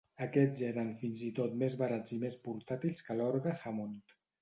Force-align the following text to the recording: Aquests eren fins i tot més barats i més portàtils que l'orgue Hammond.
Aquests 0.25 0.63
eren 0.67 0.89
fins 1.01 1.21
i 1.27 1.29
tot 1.41 1.53
més 1.65 1.77
barats 1.83 2.17
i 2.19 2.19
més 2.25 2.41
portàtils 2.51 3.07
que 3.11 3.23
l'orgue 3.23 3.59
Hammond. 3.63 4.21